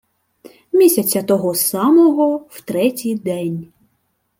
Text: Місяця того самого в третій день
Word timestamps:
Місяця 0.71 1.23
того 1.23 1.55
самого 1.55 2.37
в 2.49 2.61
третій 2.61 3.15
день 3.15 3.71